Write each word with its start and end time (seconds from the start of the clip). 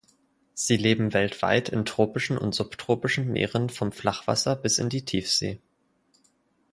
Sie 0.55 0.77
leben 0.77 1.13
weltweit 1.13 1.69
in 1.69 1.85
tropischen 1.85 2.35
und 2.35 2.55
subtropischen 2.55 3.31
Meeren 3.31 3.69
vom 3.69 3.91
Flachwasser 3.91 4.55
bis 4.55 4.79
in 4.79 4.89
die 4.89 5.05
Tiefsee. 5.05 5.59